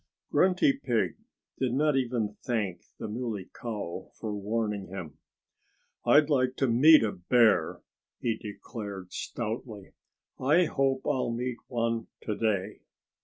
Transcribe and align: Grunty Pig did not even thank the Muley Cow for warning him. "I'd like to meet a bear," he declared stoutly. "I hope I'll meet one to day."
Grunty 0.31 0.73
Pig 0.73 1.17
did 1.59 1.73
not 1.73 1.95
even 1.95 2.35
thank 2.43 2.81
the 2.97 3.07
Muley 3.07 3.51
Cow 3.53 4.09
for 4.19 4.33
warning 4.33 4.87
him. 4.87 5.19
"I'd 6.05 6.27
like 6.27 6.55
to 6.55 6.67
meet 6.67 7.03
a 7.03 7.11
bear," 7.11 7.81
he 8.19 8.35
declared 8.35 9.13
stoutly. 9.13 9.93
"I 10.39 10.65
hope 10.65 11.01
I'll 11.05 11.29
meet 11.29 11.57
one 11.67 12.07
to 12.23 12.35
day." 12.35 12.79